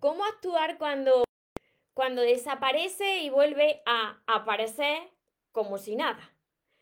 ¿Cómo 0.00 0.24
actuar 0.24 0.78
cuando, 0.78 1.24
cuando 1.92 2.22
desaparece 2.22 3.18
y 3.18 3.30
vuelve 3.30 3.82
a 3.84 4.22
aparecer 4.28 4.96
como 5.50 5.76
si 5.76 5.96
nada? 5.96 6.36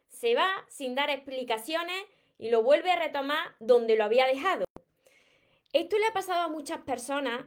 Se 0.09 0.35
va 0.35 0.51
sin 0.69 0.95
dar 0.95 1.09
explicaciones 1.09 1.97
y 2.37 2.51
lo 2.51 2.63
vuelve 2.63 2.91
a 2.91 2.99
retomar 2.99 3.55
donde 3.59 3.97
lo 3.97 4.05
había 4.05 4.27
dejado. 4.27 4.67
Esto 5.73 5.99
le 5.99 6.07
ha 6.07 6.13
pasado 6.13 6.43
a 6.43 6.49
muchas 6.49 6.81
personas, 6.81 7.47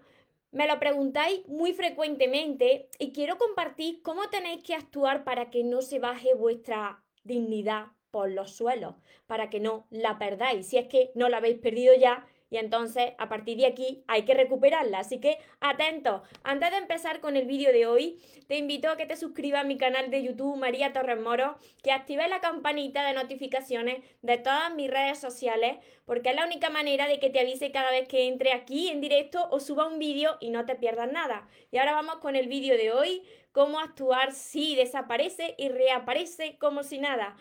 me 0.51 0.67
lo 0.67 0.79
preguntáis 0.79 1.47
muy 1.47 1.73
frecuentemente 1.73 2.89
y 2.97 3.13
quiero 3.13 3.37
compartir 3.37 4.01
cómo 4.01 4.27
tenéis 4.31 4.63
que 4.63 4.73
actuar 4.73 5.23
para 5.23 5.51
que 5.51 5.63
no 5.63 5.83
se 5.83 5.99
baje 5.99 6.33
vuestra 6.33 7.03
dignidad 7.23 7.89
por 8.09 8.31
los 8.31 8.55
suelos, 8.55 8.95
para 9.27 9.51
que 9.51 9.59
no 9.59 9.85
la 9.91 10.17
perdáis. 10.17 10.65
Si 10.65 10.79
es 10.79 10.87
que 10.87 11.11
no 11.13 11.29
la 11.29 11.37
habéis 11.37 11.59
perdido 11.59 11.93
ya, 11.93 12.25
y 12.49 12.57
entonces 12.57 13.13
a 13.17 13.29
partir 13.29 13.57
de 13.57 13.67
aquí 13.67 14.03
hay 14.07 14.23
que 14.23 14.33
recuperarla. 14.33 14.99
Así 14.99 15.19
que 15.19 15.37
atentos. 15.59 16.21
Antes 16.43 16.71
de 16.71 16.77
empezar 16.77 17.19
con 17.19 17.35
el 17.35 17.45
vídeo 17.45 17.71
de 17.71 17.85
hoy, 17.85 18.19
te 18.47 18.57
invito 18.57 18.89
a 18.89 18.97
que 18.97 19.05
te 19.05 19.15
suscribas 19.15 19.61
a 19.61 19.67
mi 19.67 19.77
canal 19.77 20.09
de 20.09 20.23
YouTube 20.23 20.57
María 20.57 20.93
Torres 20.93 21.19
Moro, 21.19 21.57
que 21.83 21.91
actives 21.91 22.29
la 22.29 22.41
campanita 22.41 23.05
de 23.05 23.13
notificaciones 23.13 24.03
de 24.21 24.37
todas 24.37 24.73
mis 24.73 24.89
redes 24.89 25.19
sociales, 25.19 25.77
porque 26.05 26.29
es 26.29 26.35
la 26.35 26.45
única 26.45 26.69
manera 26.69 27.07
de 27.07 27.19
que 27.19 27.29
te 27.29 27.39
avise 27.39 27.71
cada 27.71 27.91
vez 27.91 28.07
que 28.07 28.27
entre 28.27 28.53
aquí 28.53 28.89
en 28.89 29.01
directo 29.01 29.47
o 29.51 29.59
suba 29.59 29.87
un 29.87 29.99
vídeo 29.99 30.37
y 30.39 30.49
no 30.49 30.65
te 30.65 30.75
pierdas 30.75 31.11
nada. 31.11 31.47
Y 31.71 31.77
ahora 31.77 31.93
vamos 31.93 32.15
con 32.15 32.35
el 32.35 32.47
vídeo 32.47 32.75
de 32.77 32.91
hoy, 32.91 33.21
cómo 33.51 33.79
actuar 33.79 34.31
si 34.31 34.75
desaparece 34.75 35.55
y 35.57 35.69
reaparece 35.69 36.57
como 36.59 36.83
si 36.83 36.97
nada. 36.99 37.35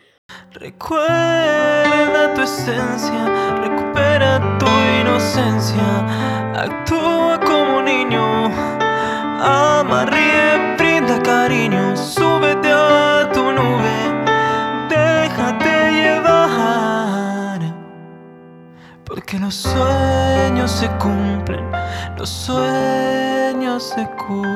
Recuerda 0.51 2.33
tu 2.33 2.41
esencia, 2.41 3.61
inocencia, 5.29 6.05
actúa 6.55 7.39
como 7.45 7.81
niño, 7.83 8.45
ama, 9.39 10.05
ríe, 10.05 10.75
brinda 10.75 11.21
cariño, 11.21 11.95
súbete 11.95 12.71
a 12.71 13.29
tu 13.31 13.51
nube, 13.51 13.95
déjate 14.89 15.91
llevar, 15.91 17.59
porque 19.05 19.37
los 19.37 19.53
sueños 19.53 20.71
se 20.71 20.87
cumplen, 20.97 21.69
los 22.17 22.29
sueños 22.29 23.83
se 23.83 24.09
cumplen. 24.17 24.49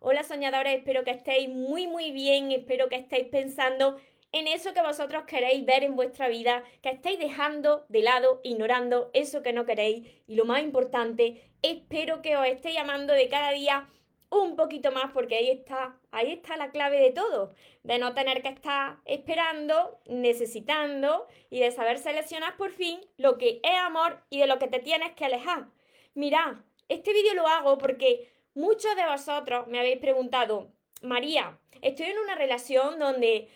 Hola 0.00 0.22
soñadores, 0.22 0.78
espero 0.78 1.04
que 1.04 1.10
estéis 1.10 1.50
muy 1.50 1.86
muy 1.86 2.10
bien, 2.10 2.52
espero 2.52 2.88
que 2.88 2.96
estéis 2.96 3.26
pensando 3.26 3.98
en 4.38 4.48
eso 4.48 4.74
que 4.74 4.82
vosotros 4.82 5.24
queréis 5.24 5.64
ver 5.64 5.82
en 5.82 5.96
vuestra 5.96 6.28
vida, 6.28 6.62
que 6.82 6.90
estáis 6.90 7.18
dejando 7.18 7.86
de 7.88 8.02
lado, 8.02 8.40
ignorando 8.44 9.10
eso 9.14 9.42
que 9.42 9.52
no 9.52 9.64
queréis. 9.64 10.06
Y 10.26 10.34
lo 10.34 10.44
más 10.44 10.62
importante, 10.62 11.50
espero 11.62 12.22
que 12.22 12.36
os 12.36 12.46
esté 12.46 12.72
llamando 12.72 13.12
de 13.14 13.28
cada 13.28 13.52
día 13.52 13.88
un 14.28 14.56
poquito 14.56 14.90
más 14.92 15.12
porque 15.12 15.36
ahí 15.36 15.50
está, 15.50 15.98
ahí 16.10 16.32
está 16.32 16.56
la 16.56 16.70
clave 16.70 17.00
de 17.00 17.12
todo, 17.12 17.54
de 17.82 17.98
no 17.98 18.14
tener 18.14 18.42
que 18.42 18.48
estar 18.48 18.98
esperando, 19.04 20.00
necesitando 20.06 21.26
y 21.48 21.60
de 21.60 21.70
saber 21.70 21.98
seleccionar 21.98 22.56
por 22.56 22.72
fin 22.72 23.00
lo 23.16 23.38
que 23.38 23.60
es 23.62 23.78
amor 23.78 24.22
y 24.30 24.40
de 24.40 24.46
lo 24.46 24.58
que 24.58 24.68
te 24.68 24.80
tienes 24.80 25.12
que 25.14 25.24
alejar. 25.24 25.68
Mirad, 26.14 26.56
este 26.88 27.12
vídeo 27.12 27.34
lo 27.34 27.46
hago 27.46 27.78
porque 27.78 28.32
muchos 28.54 28.94
de 28.96 29.06
vosotros 29.06 29.66
me 29.68 29.78
habéis 29.78 29.98
preguntado, 29.98 30.72
María, 31.02 31.58
estoy 31.82 32.06
en 32.06 32.18
una 32.18 32.34
relación 32.34 32.98
donde 32.98 33.48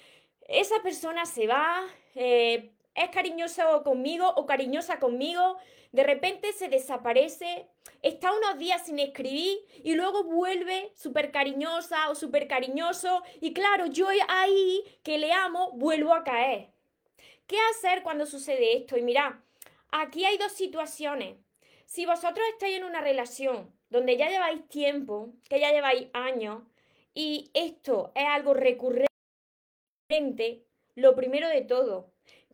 esa 0.49 0.83
persona 0.83 1.27
se 1.27 1.47
va, 1.47 1.83
eh, 2.15 2.71
es 2.95 3.11
cariñoso 3.11 3.83
conmigo 3.83 4.33
o 4.37 4.47
cariñosa 4.47 4.99
conmigo, 4.99 5.59
de 5.93 6.05
repente 6.05 6.53
se 6.53 6.69
desaparece, 6.69 7.67
está 8.03 8.33
unos 8.33 8.59
días 8.59 8.85
sin 8.87 8.99
escribir 8.99 9.59
y 9.83 9.95
luego 9.95 10.25
vuelve 10.25 10.93
súper 10.95 11.33
cariñosa 11.33 12.11
o 12.11 12.15
súper 12.15 12.47
cariñoso 12.47 13.23
y 13.41 13.53
claro, 13.53 13.87
yo 13.87 14.09
ahí 14.29 14.85
que 15.03 15.19
le 15.19 15.33
amo 15.33 15.73
vuelvo 15.73 16.15
a 16.15 16.25
caer. 16.25 16.71
¿Qué 17.47 17.57
hacer 17.71 18.05
cuando 18.05 18.27
sucede 18.27 18.77
esto? 18.77 18.97
Y 18.97 19.03
mirad, 19.03 19.33
aquí 19.91 20.25
hay 20.25 20.39
dos 20.39 20.53
situaciones. 20.53 21.37
Si 21.85 22.07
vosotros 22.07 22.47
estáis 22.53 22.77
en 22.77 22.85
una 22.85 23.01
relación 23.01 23.75
donde 23.89 24.17
ya 24.17 24.29
lleváis 24.29 24.69
tiempo, 24.69 25.33
que 25.49 25.59
ya 25.59 25.73
lleváis 25.73 26.07
años, 26.13 26.63
y 27.13 27.51
esto 27.55 28.13
es 28.15 28.25
algo 28.25 28.55
recurrente, 28.55 29.10
lo 30.97 31.15
primero 31.15 31.49
de 31.49 31.63
todo, 31.63 32.11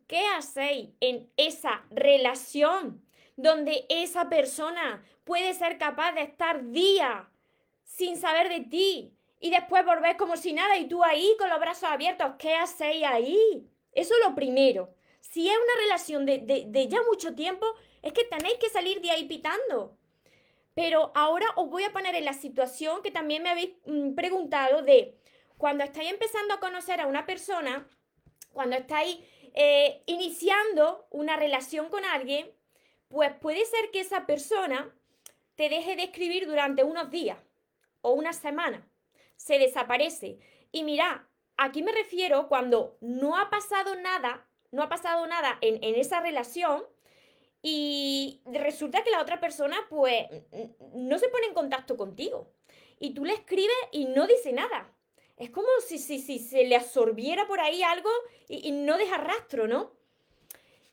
¿qué 0.07 0.21
hacéis 0.37 0.89
en 0.99 1.31
esa 1.37 1.83
relación 1.89 3.03
donde 3.35 3.85
esa 3.89 4.29
persona 4.29 5.03
puede 5.23 5.53
ser 5.53 5.77
capaz 5.77 6.13
de 6.13 6.21
estar 6.21 6.69
días 6.69 7.25
sin 7.83 8.17
saber 8.17 8.49
de 8.49 8.61
ti 8.61 9.13
y 9.39 9.49
después 9.49 9.85
volver 9.85 10.17
como 10.17 10.37
si 10.37 10.53
nada 10.53 10.77
y 10.77 10.87
tú 10.87 11.03
ahí 11.03 11.35
con 11.39 11.49
los 11.49 11.59
brazos 11.59 11.89
abiertos? 11.89 12.33
¿Qué 12.37 12.53
hacéis 12.53 13.03
ahí? 13.05 13.67
Eso 13.91 14.13
es 14.13 14.29
lo 14.29 14.35
primero. 14.35 14.93
Si 15.21 15.49
es 15.49 15.55
una 15.55 15.81
relación 15.81 16.25
de, 16.25 16.65
de 16.67 16.87
ya 16.87 17.01
mucho 17.09 17.33
tiempo, 17.33 17.65
es 18.03 18.13
que 18.13 18.23
tenéis 18.23 18.57
que 18.59 18.69
salir 18.69 19.01
de 19.01 19.11
ahí 19.11 19.25
pitando. 19.25 19.97
Pero 20.75 21.11
ahora 21.15 21.47
os 21.55 21.71
voy 21.71 21.83
a 21.83 21.91
poner 21.91 22.13
en 22.13 22.25
la 22.25 22.33
situación 22.33 23.01
que 23.01 23.09
también 23.09 23.41
me 23.41 23.49
habéis 23.49 23.71
mm, 23.87 24.13
preguntado 24.13 24.83
de 24.83 25.17
cuando 25.57 25.83
estáis 25.83 26.11
empezando 26.11 26.53
a 26.53 26.59
conocer 26.59 27.01
a 27.01 27.07
una 27.07 27.25
persona, 27.25 27.87
cuando 28.53 28.75
estáis 28.75 29.19
eh, 29.53 30.03
iniciando 30.05 31.07
una 31.09 31.35
relación 31.35 31.89
con 31.89 32.05
alguien, 32.05 32.51
pues 33.09 33.33
puede 33.33 33.65
ser 33.65 33.89
que 33.91 34.01
esa 34.01 34.25
persona 34.25 34.93
te 35.55 35.69
deje 35.69 35.95
de 35.95 36.03
escribir 36.03 36.45
durante 36.47 36.83
unos 36.83 37.09
días 37.09 37.39
o 38.01 38.11
una 38.11 38.33
semana. 38.33 38.87
Se 39.35 39.57
desaparece. 39.57 40.39
Y 40.71 40.83
mira, 40.83 41.27
aquí 41.57 41.81
me 41.81 41.91
refiero 41.91 42.47
cuando 42.47 42.97
no 43.01 43.37
ha 43.37 43.49
pasado 43.49 43.95
nada, 43.95 44.47
no 44.71 44.83
ha 44.83 44.89
pasado 44.89 45.25
nada 45.25 45.57
en, 45.61 45.83
en 45.83 45.95
esa 45.95 46.19
relación 46.19 46.83
y 47.63 48.41
resulta 48.45 49.03
que 49.03 49.09
la 49.09 49.21
otra 49.21 49.39
persona 49.39 49.77
pues 49.89 50.27
no 50.93 51.17
se 51.17 51.29
pone 51.29 51.47
en 51.47 51.53
contacto 51.55 51.97
contigo. 51.97 52.53
Y 52.99 53.13
tú 53.13 53.25
le 53.25 53.33
escribes 53.33 53.75
y 53.91 54.05
no 54.05 54.27
dice 54.27 54.53
nada 54.53 54.93
es 55.37 55.49
como 55.51 55.67
si, 55.87 55.99
si, 55.99 56.19
si 56.19 56.39
se 56.39 56.65
le 56.65 56.75
absorbiera 56.75 57.47
por 57.47 57.59
ahí 57.59 57.83
algo 57.83 58.09
y, 58.49 58.71
no 58.71 58.97
deja 58.97 59.17
rastro, 59.17 59.67
¿no? 59.67 59.91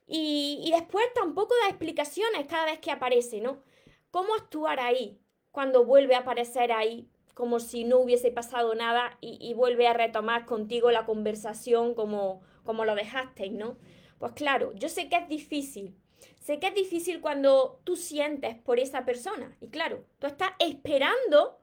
Y, 0.06 0.60
y, 0.62 0.71
después 0.71 1.05
tampoco 1.15 1.55
da 1.62 1.71
explicaciones 1.71 2.47
cada 2.47 2.66
vez 2.66 2.78
que 2.78 2.91
aparece, 2.91 3.41
¿no? 3.41 3.62
¿Cómo 4.10 4.34
actuar 4.34 4.81
ahí 4.81 5.19
cuando 5.50 5.84
vuelve 5.84 6.15
a 6.15 6.21
aparecer 6.21 6.72
ahí 6.72 7.09
como 7.34 7.59
si 7.59 7.84
no 7.84 7.99
hubiese 7.99 8.31
pasado 8.31 8.75
nada 8.75 9.19
y, 9.21 9.53
vuelve 9.55 9.88
a 9.88 9.93
retomar 9.93 10.47
contigo 10.47 10.91
la 10.91 11.05
conversación 11.05 11.94
como, 11.94 12.43
como 12.65 12.84
lo 12.84 12.94
dejasteis, 12.94 13.53
¿no? 13.53 13.76
Pues 14.19 14.32
claro, 14.32 14.72
yo 14.75 14.88
sé 14.88 15.09
que 15.09 15.16
es 15.16 15.28
difícil. 15.28 15.97
Sé 16.41 16.61
que 16.61 16.69
es 16.69 16.75
difícil 16.75 17.21
cuando 17.21 17.81
tú 17.84 17.97
sientes 17.97 18.55
por 18.56 18.78
esa 18.78 19.05
persona. 19.05 19.56
Y 19.61 19.69
claro, 19.69 20.05
tú 20.21 20.26
estás 20.26 20.53
esperando 20.59 21.59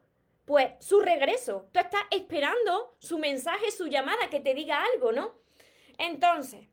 pues 0.51 0.73
su 0.81 0.99
regreso. 0.99 1.69
Tú 1.71 1.79
estás 1.79 2.03
esperando 2.11 2.97
su 2.99 3.17
mensaje, 3.17 3.71
su 3.71 3.87
llamada, 3.87 4.29
que 4.29 4.41
te 4.41 4.53
diga 4.53 4.83
algo, 4.83 5.13
¿no? 5.13 5.33
Entonces, 5.97 6.67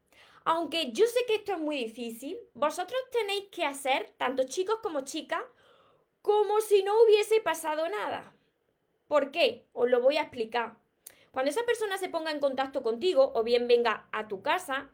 aunque 0.44 0.90
yo 0.90 1.06
sé 1.06 1.20
que 1.28 1.36
esto 1.36 1.52
es 1.52 1.60
muy 1.60 1.76
difícil, 1.76 2.40
vosotros 2.54 2.98
tenéis 3.12 3.44
que 3.52 3.64
hacer, 3.64 4.12
tanto 4.16 4.42
chicos 4.42 4.80
como 4.82 5.02
chicas, 5.02 5.44
como 6.22 6.60
si 6.60 6.82
no 6.82 6.92
hubiese 7.04 7.40
pasado 7.40 7.88
nada. 7.88 8.34
¿Por 9.06 9.30
qué? 9.30 9.68
Os 9.72 9.88
lo 9.88 10.00
voy 10.00 10.16
a 10.16 10.22
explicar. 10.22 10.74
Cuando 11.30 11.52
esa 11.52 11.62
persona 11.62 11.98
se 11.98 12.08
ponga 12.08 12.32
en 12.32 12.40
contacto 12.40 12.82
contigo 12.82 13.30
o 13.32 13.44
bien 13.44 13.68
venga 13.68 14.08
a 14.10 14.26
tu 14.26 14.42
casa, 14.42 14.90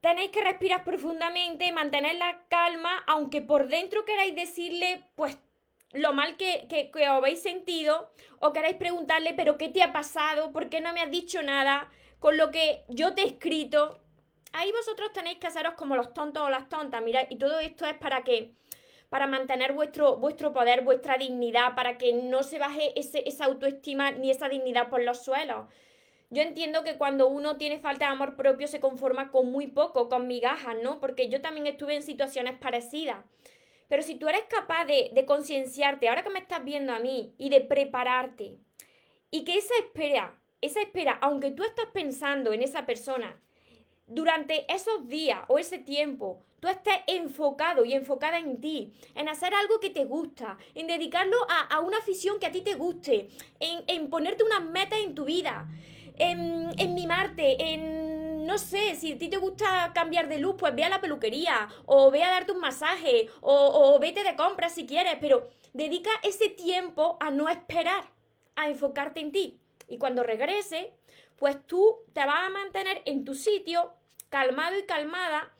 tenéis 0.00 0.30
que 0.30 0.40
respirar 0.40 0.84
profundamente, 0.84 1.70
mantener 1.70 2.14
la 2.14 2.46
calma, 2.48 3.04
aunque 3.06 3.42
por 3.42 3.68
dentro 3.68 4.06
queráis 4.06 4.34
decirle, 4.34 5.04
pues 5.16 5.36
lo 5.94 6.12
mal 6.12 6.36
que, 6.36 6.68
que, 6.68 7.06
habéis 7.06 7.42
sentido 7.42 8.10
o 8.40 8.52
queréis 8.52 8.76
preguntarle, 8.76 9.34
pero 9.34 9.56
¿qué 9.56 9.68
te 9.68 9.82
ha 9.82 9.92
pasado? 9.92 10.52
¿Por 10.52 10.68
qué 10.68 10.80
no 10.80 10.92
me 10.92 11.00
has 11.00 11.10
dicho 11.10 11.42
nada? 11.42 11.90
Con 12.18 12.36
lo 12.36 12.50
que 12.50 12.84
yo 12.88 13.14
te 13.14 13.22
he 13.22 13.26
escrito. 13.26 14.00
Ahí 14.52 14.70
vosotros 14.72 15.12
tenéis 15.12 15.38
que 15.38 15.46
haceros 15.46 15.74
como 15.74 15.96
los 15.96 16.12
tontos 16.12 16.42
o 16.42 16.50
las 16.50 16.68
tontas. 16.68 17.02
Mira, 17.02 17.26
y 17.28 17.36
todo 17.36 17.58
esto 17.60 17.86
es 17.86 17.94
para 17.94 18.22
que 18.22 18.52
para 19.08 19.26
mantener 19.28 19.74
vuestro, 19.74 20.16
vuestro 20.16 20.52
poder, 20.52 20.82
vuestra 20.82 21.16
dignidad, 21.16 21.76
para 21.76 21.98
que 21.98 22.12
no 22.12 22.42
se 22.42 22.58
baje 22.58 22.98
ese, 22.98 23.22
esa 23.28 23.44
autoestima 23.44 24.10
ni 24.10 24.30
esa 24.30 24.48
dignidad 24.48 24.88
por 24.88 25.02
los 25.02 25.22
suelos. 25.24 25.66
Yo 26.30 26.42
entiendo 26.42 26.82
que 26.82 26.96
cuando 26.96 27.28
uno 27.28 27.56
tiene 27.56 27.78
falta 27.78 28.06
de 28.06 28.12
amor 28.12 28.34
propio 28.34 28.66
se 28.66 28.80
conforma 28.80 29.30
con 29.30 29.52
muy 29.52 29.68
poco, 29.68 30.08
con 30.08 30.26
migajas, 30.26 30.74
¿no? 30.82 30.98
Porque 30.98 31.28
yo 31.28 31.40
también 31.40 31.68
estuve 31.68 31.94
en 31.94 32.02
situaciones 32.02 32.58
parecidas. 32.58 33.18
Pero 33.88 34.02
si 34.02 34.16
tú 34.16 34.28
eres 34.28 34.44
capaz 34.44 34.84
de, 34.86 35.24
concienciarte, 35.26 36.08
ahora 36.08 36.22
que 36.22 36.30
me 36.30 36.38
estás 36.38 36.64
viendo 36.64 36.92
a 36.92 36.98
mí, 36.98 37.34
y 37.38 37.50
de 37.50 37.60
prepararte, 37.60 38.58
y 39.30 39.44
que 39.44 39.56
esa 39.56 39.74
espera, 39.78 40.40
esa 40.60 40.80
espera, 40.80 41.18
aunque 41.20 41.50
tú 41.50 41.62
estás 41.64 41.86
pensando 41.92 42.52
en 42.52 42.62
esa 42.62 42.86
persona, 42.86 43.40
durante 44.06 44.70
esos 44.72 45.08
días 45.08 45.40
o 45.48 45.58
ese 45.58 45.78
tiempo 45.78 46.44
tú 46.64 46.68
estés 46.68 46.96
enfocado 47.06 47.84
y 47.84 47.92
enfocada 47.92 48.38
en 48.38 48.58
ti, 48.58 48.94
en 49.14 49.28
hacer 49.28 49.52
algo 49.54 49.80
que 49.80 49.90
te 49.90 50.06
gusta, 50.06 50.56
en 50.74 50.86
dedicarlo 50.86 51.36
a, 51.68 51.80
una 51.80 51.98
afición 51.98 52.38
que 52.38 52.46
a 52.46 52.52
ti 52.52 52.62
te 52.62 52.72
guste, 52.72 53.28
en, 53.60 54.08
ponerte 54.08 54.44
unas 54.44 54.62
metas 54.62 54.98
en 55.00 55.14
tu 55.14 55.26
vida, 55.26 55.68
en, 56.16 56.70
en 56.78 56.94
mimarte, 56.94 57.74
en 57.74 58.03
no 58.44 58.58
sé, 58.58 58.94
si 58.94 59.12
a 59.12 59.18
ti 59.18 59.28
te 59.28 59.36
gusta 59.36 59.92
cambiar 59.94 60.28
de 60.28 60.38
luz, 60.38 60.56
pues 60.58 60.74
ve 60.74 60.84
a 60.84 60.88
la 60.88 61.00
peluquería, 61.00 61.68
o 61.86 62.10
ve 62.10 62.22
a 62.22 62.30
darte 62.30 62.52
un 62.52 62.60
masaje, 62.60 63.28
o, 63.40 63.98
vete 64.00 64.22
de 64.22 64.36
compras 64.36 64.74
si 64.74 64.86
quieres, 64.86 65.16
pero 65.20 65.48
dedica 65.72 66.10
ese 66.22 66.48
tiempo 66.48 67.16
a 67.20 67.30
no 67.30 67.48
esperar, 67.48 68.04
a 68.56 68.68
enfocarte 68.68 69.20
en 69.20 69.32
ti. 69.32 69.60
Y 69.88 69.98
cuando 69.98 70.22
regrese, 70.22 70.92
pues 71.36 71.64
tú 71.66 71.98
te 72.12 72.24
vas 72.24 72.46
a 72.46 72.50
mantener 72.50 73.02
en 73.04 73.24
tu 73.24 73.34
sitio, 73.34 73.92
calmado 74.28 74.78
y 74.78 74.84
calmada, 74.84 75.52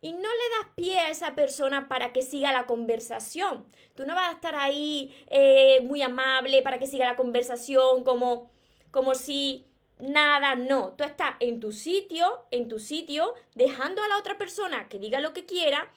y 0.00 0.12
no 0.12 0.18
le 0.18 0.58
das 0.58 0.74
pie 0.74 0.98
a 0.98 1.10
esa 1.10 1.34
persona 1.36 1.88
para 1.88 2.12
que 2.12 2.22
siga 2.22 2.52
la 2.52 2.66
conversación. 2.66 3.64
Tú 3.94 4.04
no 4.04 4.16
vas 4.16 4.30
a 4.30 4.32
estar 4.32 4.56
ahí 4.56 5.14
eh, 5.28 5.80
muy 5.82 6.02
amable 6.02 6.60
para 6.62 6.78
que 6.78 6.88
siga 6.88 7.06
la 7.06 7.16
conversación 7.16 8.02
como, 8.02 8.50
como 8.90 9.14
si 9.14 9.64
nada, 10.02 10.54
no. 10.56 10.94
Tú 10.94 11.04
estás 11.04 11.36
en 11.40 11.60
tu 11.60 11.72
sitio, 11.72 12.44
en 12.50 12.68
tu 12.68 12.78
sitio, 12.78 13.34
dejando 13.54 14.02
a 14.02 14.08
la 14.08 14.18
otra 14.18 14.36
persona 14.36 14.88
que 14.88 14.98
diga 14.98 15.20
lo 15.20 15.32
que 15.32 15.46
quiera, 15.46 15.90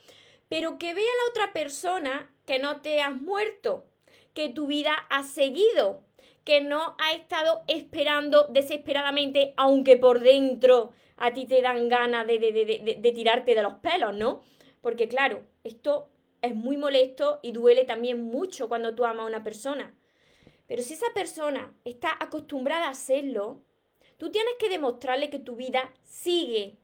pero 0.47 0.77
que 0.77 0.93
vea 0.93 1.03
a 1.03 1.23
la 1.23 1.29
otra 1.31 1.53
persona 1.53 2.31
que 2.45 2.59
no 2.59 2.81
te 2.81 3.01
has 3.01 3.15
muerto, 3.15 3.85
que 4.33 4.49
tu 4.49 4.67
vida 4.67 4.93
ha 5.09 5.23
seguido, 5.23 6.03
que 6.43 6.61
no 6.61 6.95
ha 6.99 7.13
estado 7.13 7.63
esperando 7.67 8.47
desesperadamente, 8.49 9.53
aunque 9.57 9.97
por 9.97 10.19
dentro 10.19 10.91
a 11.17 11.33
ti 11.33 11.45
te 11.45 11.61
dan 11.61 11.89
ganas 11.89 12.27
de, 12.27 12.37
de, 12.39 13.11
tirarte 13.11 13.55
de 13.55 13.63
los 13.63 13.75
pelos, 13.75 14.13
¿no? 14.13 14.41
Porque 14.81 15.07
claro, 15.07 15.43
esto 15.63 16.09
es 16.41 16.53
muy 16.53 16.77
molesto 16.77 17.39
y 17.41 17.53
duele 17.53 17.85
también 17.85 18.21
mucho 18.21 18.67
cuando 18.69 18.93
tú 18.93 19.05
amas 19.05 19.23
a 19.23 19.29
una 19.29 19.43
persona. 19.43 19.95
Pero 20.67 20.83
si 20.83 20.93
esa 20.93 21.07
persona 21.15 21.73
está 21.85 22.15
acostumbrada 22.19 22.87
a 22.87 22.91
hacerlo, 22.91 23.61
tú 24.17 24.31
tienes 24.31 24.53
que 24.59 24.69
demostrarle 24.69 25.29
que 25.29 25.39
tu 25.39 25.55
vida 25.55 25.93
sigue. 26.03 26.77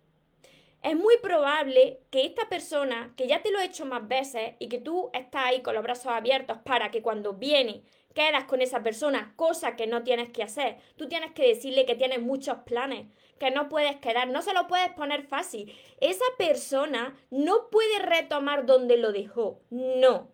Es 0.81 0.95
muy 0.95 1.18
probable 1.18 2.01
que 2.10 2.25
esta 2.25 2.50
persona, 2.50 3.13
que 3.16 3.28
ya 3.28 3.42
te 3.44 3.51
lo 3.51 3.60
ha 3.60 3.66
hecho 3.66 3.86
más 3.86 4.07
veces 4.07 4.56
y 4.57 4.68
que 4.68 4.80
tú 4.80 5.12
estás 5.13 5.45
ahí 5.45 5.62
con 5.62 5.75
los 5.75 5.83
brazos 5.83 6.07
abiertos 6.07 6.57
para 6.63 6.89
que 6.89 7.04
cuando 7.04 7.33
viene 7.33 7.83
quedas 8.13 8.45
con 8.45 8.62
esa 8.62 8.83
persona, 8.83 9.33
cosa 9.36 9.75
que 9.75 9.88
no 9.88 10.04
tienes 10.04 10.30
que 10.31 10.44
hacer. 10.44 10.78
Tú 10.95 11.07
tienes 11.07 11.31
que 11.31 11.48
decirle 11.48 11.86
que 11.86 11.95
tienes 11.95 12.22
muchos 12.22 12.57
planes, 12.66 13.07
que 13.39 13.51
no 13.51 13.69
puedes 13.69 13.98
quedar, 13.98 14.27
no 14.27 14.42
se 14.42 14.54
lo 14.54 14.68
puedes 14.68 14.89
poner 14.94 15.24
fácil. 15.24 15.74
Esa 16.00 16.25
persona 16.38 17.16
no 17.30 17.69
puede 17.69 18.00
retomar 18.00 18.66
donde 18.66 18.98
lo 18.98 19.12
dejó, 19.12 19.62
no. 19.69 20.31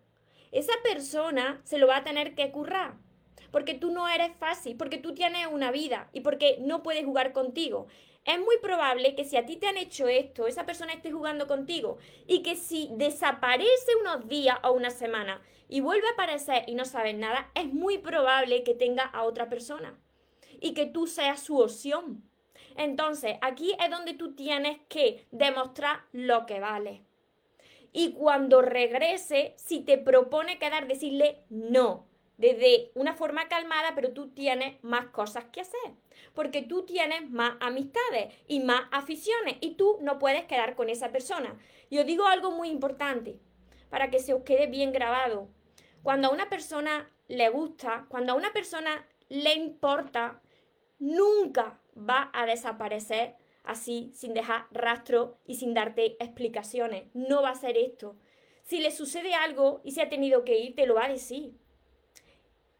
Esa 0.50 0.72
persona 0.82 1.60
se 1.64 1.78
lo 1.78 1.86
va 1.86 1.98
a 1.98 2.04
tener 2.04 2.34
que 2.34 2.50
currar, 2.50 2.94
porque 3.50 3.74
tú 3.74 3.90
no 3.90 4.08
eres 4.08 4.32
fácil, 4.38 4.76
porque 4.76 4.98
tú 4.98 5.14
tienes 5.14 5.46
una 5.46 5.70
vida 5.70 6.08
y 6.12 6.20
porque 6.20 6.58
no 6.60 6.82
puedes 6.82 7.04
jugar 7.04 7.32
contigo. 7.32 7.86
Es 8.24 8.38
muy 8.38 8.58
probable 8.60 9.14
que 9.14 9.24
si 9.24 9.36
a 9.36 9.46
ti 9.46 9.56
te 9.56 9.68
han 9.68 9.76
hecho 9.76 10.06
esto, 10.06 10.46
esa 10.46 10.66
persona 10.66 10.92
esté 10.92 11.10
jugando 11.10 11.46
contigo 11.46 11.98
y 12.26 12.42
que 12.42 12.56
si 12.56 12.90
desaparece 12.92 13.96
unos 14.02 14.28
días 14.28 14.58
o 14.62 14.72
una 14.72 14.90
semana 14.90 15.40
y 15.68 15.80
vuelve 15.80 16.06
a 16.08 16.12
aparecer 16.12 16.64
y 16.66 16.74
no 16.74 16.84
sabes 16.84 17.16
nada, 17.16 17.50
es 17.54 17.72
muy 17.72 17.98
probable 17.98 18.64
que 18.64 18.74
tenga 18.74 19.04
a 19.04 19.24
otra 19.24 19.48
persona 19.48 19.98
y 20.60 20.74
que 20.74 20.86
tú 20.86 21.06
seas 21.06 21.40
su 21.40 21.58
opción. 21.58 22.22
Entonces, 22.76 23.36
aquí 23.40 23.74
es 23.82 23.90
donde 23.90 24.14
tú 24.14 24.34
tienes 24.34 24.78
que 24.88 25.26
demostrar 25.30 26.00
lo 26.12 26.46
que 26.46 26.60
vale. 26.60 27.02
Y 27.92 28.12
cuando 28.12 28.62
regrese, 28.62 29.54
si 29.56 29.80
te 29.80 29.98
propone 29.98 30.58
quedar, 30.58 30.86
decirle 30.86 31.42
no, 31.48 32.06
desde 32.38 32.92
una 32.94 33.14
forma 33.14 33.48
calmada, 33.48 33.92
pero 33.94 34.12
tú 34.12 34.30
tienes 34.30 34.82
más 34.82 35.06
cosas 35.08 35.44
que 35.52 35.60
hacer, 35.60 35.92
porque 36.34 36.62
tú 36.62 36.86
tienes 36.86 37.28
más 37.28 37.56
amistades 37.60 38.32
y 38.46 38.60
más 38.60 38.82
aficiones 38.92 39.56
y 39.60 39.74
tú 39.74 39.98
no 40.00 40.18
puedes 40.18 40.44
quedar 40.44 40.76
con 40.76 40.88
esa 40.88 41.10
persona. 41.10 41.58
Y 41.90 41.98
os 41.98 42.06
digo 42.06 42.26
algo 42.26 42.52
muy 42.52 42.70
importante, 42.70 43.38
para 43.90 44.08
que 44.08 44.20
se 44.20 44.32
os 44.32 44.44
quede 44.44 44.68
bien 44.68 44.92
grabado. 44.92 45.48
Cuando 46.02 46.28
a 46.28 46.32
una 46.32 46.48
persona 46.48 47.10
le 47.26 47.48
gusta, 47.50 48.06
cuando 48.08 48.32
a 48.32 48.36
una 48.36 48.52
persona 48.52 49.06
le 49.28 49.54
importa, 49.54 50.40
nunca 50.98 51.80
va 51.96 52.30
a 52.32 52.46
desaparecer 52.46 53.34
así, 53.64 54.12
sin 54.14 54.32
dejar 54.32 54.66
rastro 54.70 55.38
y 55.44 55.56
sin 55.56 55.74
darte 55.74 56.16
explicaciones. 56.22 57.04
No 57.14 57.42
va 57.42 57.50
a 57.50 57.54
ser 57.54 57.76
esto. 57.76 58.16
Si 58.62 58.80
le 58.80 58.90
sucede 58.92 59.34
algo 59.34 59.80
y 59.84 59.90
se 59.92 60.02
ha 60.02 60.08
tenido 60.08 60.44
que 60.44 60.58
ir, 60.58 60.74
te 60.76 60.86
lo 60.86 60.94
va 60.94 61.06
a 61.06 61.08
decir. 61.08 61.52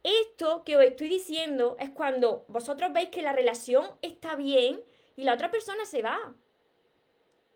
Esto 0.03 0.63
que 0.65 0.77
os 0.77 0.85
estoy 0.85 1.09
diciendo 1.09 1.77
es 1.79 1.91
cuando 1.91 2.45
vosotros 2.49 2.93
veis 2.93 3.09
que 3.09 3.23
la 3.23 3.33
relación 3.33 3.87
está 4.03 4.37
bien 4.37 4.83
y 5.17 5.25
la 5.25 5.35
otra 5.35 5.51
persona 5.51 5.85
se 5.85 6.03
va. 6.03 6.35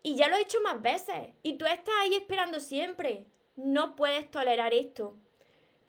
Y 0.03 0.15
ya 0.15 0.27
lo 0.27 0.35
he 0.35 0.41
hecho 0.41 0.61
más 0.61 0.81
veces. 0.81 1.29
Y 1.43 1.53
tú 1.53 1.65
estás 1.65 1.95
ahí 2.01 2.15
esperando 2.15 2.59
siempre. 2.59 3.25
No 3.55 3.95
puedes 3.95 4.29
tolerar 4.29 4.73
esto. 4.73 5.15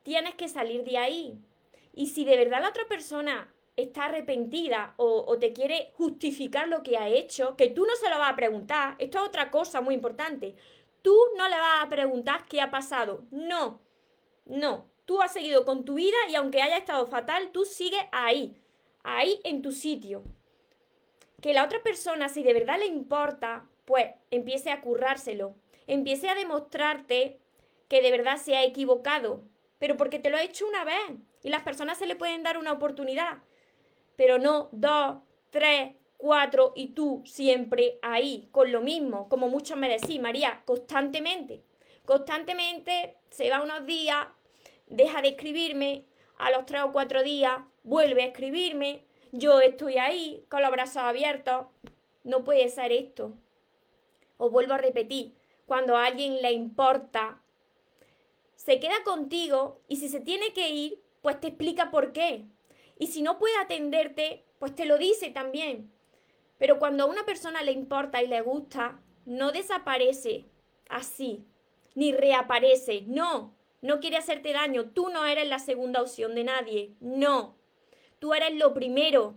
Tienes 0.05 0.35
que 0.37 0.49
salir 0.49 0.85
de 0.85 0.99
ahí. 0.99 1.39
Y 1.93 2.09
si 2.09 2.25
de 2.25 2.37
verdad 2.37 2.61
la 2.63 2.69
otra 2.69 2.87
persona 2.87 3.53
está 3.77 4.05
arrepentida 4.05 4.95
o, 4.97 5.37
te 5.39 5.53
quiere 5.53 5.93
justificar 5.97 6.69
lo 6.69 6.83
que 6.83 6.97
ha 6.97 7.09
hecho, 7.09 7.57
que 7.57 7.71
tú 7.71 7.85
no 7.85 7.97
se 7.97 8.09
lo 8.09 8.19
vas 8.19 8.33
a 8.33 8.37
preguntar, 8.37 8.95
esto 8.99 9.19
es 9.19 9.25
otra 9.25 9.51
cosa 9.51 9.81
muy 9.81 9.95
importante, 9.95 10.55
tú 11.03 11.17
no 11.37 11.49
le 11.49 11.57
vas 11.57 11.85
a 11.85 11.89
preguntar 11.89 12.45
qué 12.49 12.61
ha 12.61 12.71
pasado, 12.71 13.25
no, 13.31 13.81
no, 14.47 14.87
tú 15.05 15.23
has 15.23 15.33
seguido 15.33 15.65
con 15.65 15.85
tu 15.85 15.95
vida 15.95 16.17
y 16.29 16.35
aunque 16.35 16.63
haya 16.63 16.77
estado 16.77 17.07
fatal, 17.07 17.51
tú 17.53 17.65
sigues 17.65 18.03
ahí, 18.13 18.57
ahí 19.03 19.41
en 19.45 19.63
tu 19.63 19.73
sitio. 19.73 20.25
Que 21.41 21.53
la 21.53 21.65
otra 21.65 21.83
persona, 21.83 22.29
si 22.29 22.43
de 22.43 22.55
verdad 22.55 22.79
le 22.79 22.87
importa, 22.87 23.69
pues 23.85 24.07
empiece 24.31 24.71
a 24.71 24.81
currárselo, 24.81 25.55
empiece 25.87 26.29
a 26.29 26.35
demostrarte 26.35 27.39
que 27.89 28.01
de 28.01 28.11
verdad 28.11 28.39
se 28.39 28.57
ha 28.57 28.65
equivocado, 28.65 29.43
pero 29.79 29.97
porque 29.97 30.19
te 30.19 30.31
lo 30.31 30.37
ha 30.37 30.43
hecho 30.43 30.67
una 30.67 30.85
vez 30.85 31.19
y 31.43 31.51
las 31.51 31.63
personas 31.63 31.99
se 31.99 32.07
le 32.07 32.17
pueden 32.17 32.43
dar 32.43 32.57
una 32.57 32.73
oportunidad 32.73 33.43
pero 34.17 34.39
no 34.39 34.69
dos, 34.73 35.17
tres, 35.51 35.93
cuatro 36.17 36.73
y 36.75 36.89
tú 36.89 37.23
siempre 37.27 37.99
ahí, 38.03 38.49
con 38.53 38.73
lo 38.73 38.81
mismo, 38.81 39.29
como 39.29 39.49
muchos 39.49 39.77
me 39.77 39.89
decís, 39.89 40.21
María, 40.21 40.63
constantemente. 40.65 41.63
Constantemente 42.05 43.17
se 43.31 43.51
va 43.51 43.63
unos 43.63 43.87
días, 43.87 44.27
deja 44.97 45.23
de 45.23 45.29
escribirme, 45.29 46.05
a 46.37 46.51
los 46.51 46.67
tres 46.67 46.83
o 46.83 46.93
cuatro 46.93 47.23
días 47.23 47.59
vuelve 47.83 48.23
a 48.23 48.27
escribirme, 48.27 49.05
yo 49.33 49.61
estoy 49.61 49.99
ahí 49.99 50.45
con 50.49 50.63
los 50.63 50.71
brazos 50.71 50.99
abiertos. 50.99 51.67
No 52.23 52.45
puede 52.45 52.69
ser 52.69 52.93
esto. 52.93 53.35
Os 54.37 54.51
vuelvo 54.51 54.75
a 54.75 54.79
repetir, 54.79 55.35
cuando 55.67 55.97
a 55.97 56.07
alguien 56.07 56.41
le 56.41 56.53
importa, 56.53 57.43
se 58.57 58.81
queda 58.81 59.03
contigo 59.05 59.81
y 59.89 59.97
si 59.97 60.09
se 60.09 60.21
tiene 60.21 60.53
que 60.53 60.71
ir, 60.71 61.03
pues 61.23 61.41
te 61.41 61.49
explica 61.49 61.91
por 61.91 62.13
qué. 62.13 62.47
Y 62.99 63.09
si 63.09 63.23
no 63.23 63.39
puede 63.39 63.57
atenderte, 63.59 64.45
pues 64.59 64.75
te 64.75 64.87
lo 64.87 64.99
dice 64.99 65.31
también. 65.31 65.93
Pero 66.59 66.79
cuando 66.79 67.05
a 67.05 67.07
una 67.07 67.25
persona 67.25 67.63
le 67.63 67.73
importa 67.73 68.23
y 68.23 68.29
le 68.29 68.41
gusta, 68.41 69.03
no 69.27 69.53
desaparece 69.53 70.47
así, 70.89 71.45
ni 71.95 72.13
reaparece. 72.13 73.03
No, 73.07 73.54
no 73.85 74.01
quiere 74.01 74.17
hacerte 74.17 74.55
daño. 74.55 74.87
Tú 74.87 75.11
no 75.11 75.27
eres 75.27 75.47
la 75.47 75.59
segunda 75.59 76.01
opción 76.01 76.35
de 76.35 76.45
nadie. 76.45 76.95
No, 77.01 77.55
tú 78.19 78.33
eres 78.33 78.55
lo 78.55 78.73
primero. 78.73 79.35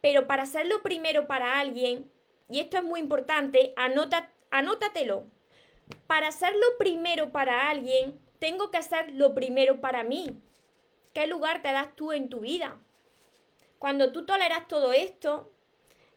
Pero 0.00 0.26
para 0.26 0.44
ser 0.44 0.66
lo 0.66 0.82
primero 0.82 1.28
para 1.28 1.60
alguien, 1.60 2.10
y 2.48 2.58
esto 2.58 2.76
es 2.76 2.82
muy 2.82 2.98
importante, 2.98 3.72
anota, 3.76 4.32
anótatelo. 4.50 5.24
Para 6.08 6.32
ser 6.32 6.52
lo 6.56 6.78
primero 6.78 7.30
para 7.30 7.70
alguien, 7.70 8.18
tengo 8.40 8.72
que 8.72 8.78
hacer 8.78 9.12
lo 9.12 9.36
primero 9.36 9.80
para 9.80 10.02
mí. 10.02 10.36
¿Qué 11.14 11.28
lugar 11.28 11.62
te 11.62 11.70
das 11.70 11.94
tú 11.94 12.10
en 12.10 12.28
tu 12.28 12.40
vida? 12.40 12.76
Cuando 13.78 14.10
tú 14.10 14.26
toleras 14.26 14.66
todo 14.66 14.92
esto, 14.92 15.52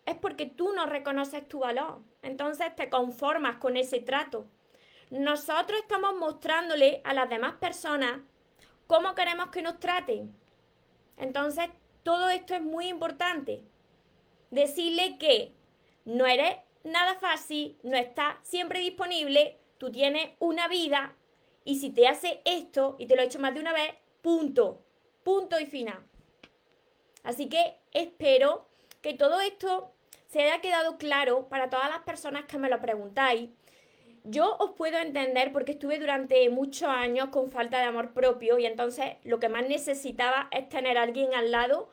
es 0.08 0.16
porque 0.16 0.48
tú 0.48 0.74
no 0.74 0.88
reconoces 0.88 1.48
tu 1.48 1.60
valor. 1.60 2.00
Entonces 2.24 2.76
te 2.76 2.90
conformas 2.90 3.58
con 3.58 3.78
ese 3.78 4.00
trato. 4.00 4.48
Nosotros 5.12 5.78
estamos 5.82 6.16
mostrándole 6.16 7.02
a 7.04 7.14
las 7.14 7.30
demás 7.30 7.56
personas 7.56 8.22
cómo 8.88 9.14
queremos 9.14 9.50
que 9.50 9.62
nos 9.62 9.78
traten. 9.78 10.34
Entonces, 11.18 11.66
todo 12.04 12.30
esto 12.30 12.56
es 12.56 12.62
muy 12.62 12.88
importante. 12.88 13.62
Decirle 14.52 15.18
que 15.18 15.54
no 16.06 16.26
eres 16.26 16.56
nada 16.86 17.16
fácil, 17.16 17.78
no 17.84 17.98
estás 17.98 18.38
siempre 18.42 18.80
disponible, 18.80 19.60
tú 19.78 19.92
tienes 19.92 20.32
una 20.40 20.70
vida 20.70 21.14
y 21.66 21.80
si 21.80 21.90
te 21.90 22.08
hace 22.08 22.42
esto, 22.46 22.96
y 22.98 23.06
te 23.06 23.18
lo 23.18 23.22
he 23.22 23.26
hecho 23.26 23.40
más 23.40 23.54
de 23.54 23.60
una 23.60 23.74
vez, 23.74 23.94
punto. 24.22 24.82
Punto 25.24 25.60
y 25.60 25.66
final. 25.66 26.04
Así 27.24 27.50
que 27.50 27.76
espero 27.92 28.70
que 29.02 29.14
todo 29.14 29.42
esto 29.42 29.94
se 30.28 30.42
haya 30.42 30.62
quedado 30.62 30.98
claro 30.98 31.50
para 31.50 31.70
todas 31.70 31.90
las 31.90 32.00
personas 32.00 32.46
que 32.46 32.58
me 32.58 32.70
lo 32.70 32.80
preguntáis. 32.80 33.50
Yo 34.24 34.56
os 34.60 34.72
puedo 34.72 35.00
entender 35.00 35.52
porque 35.52 35.72
estuve 35.72 35.98
durante 35.98 36.48
muchos 36.50 36.88
años 36.90 37.30
con 37.30 37.50
falta 37.50 37.80
de 37.80 37.86
amor 37.86 38.14
propio 38.14 38.60
y 38.60 38.66
entonces 38.66 39.16
lo 39.24 39.40
que 39.40 39.50
más 39.50 39.68
necesitaba 39.68 40.48
es 40.52 40.70
tener 40.70 40.98
a 40.98 41.04
alguien 41.04 41.34
al 41.34 41.50
lado, 41.50 41.90